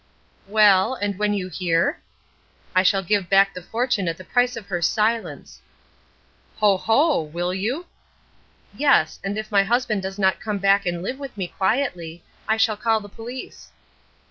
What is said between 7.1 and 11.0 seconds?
Will you?" "Yes; and if my husband does not come back